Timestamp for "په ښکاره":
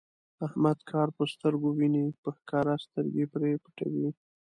2.21-2.73